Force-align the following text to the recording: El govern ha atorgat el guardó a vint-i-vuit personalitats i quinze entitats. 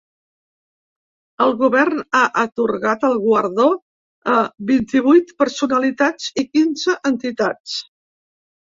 El 1.45 1.53
govern 1.59 1.99
ha 2.19 2.23
atorgat 2.45 3.07
el 3.11 3.19
guardó 3.27 3.69
a 4.37 4.39
vint-i-vuit 4.73 5.33
personalitats 5.45 6.35
i 6.45 6.51
quinze 6.53 6.99
entitats. 7.13 7.81